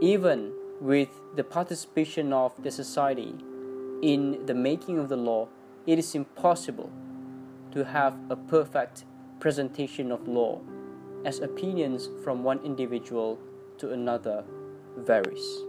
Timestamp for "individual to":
12.62-13.90